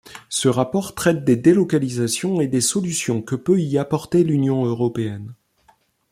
[0.29, 5.35] Ce rapport traite des délocalisations et des solutions que peut y apporter l'Union Européenne.